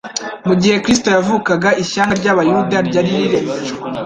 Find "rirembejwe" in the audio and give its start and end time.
3.17-3.79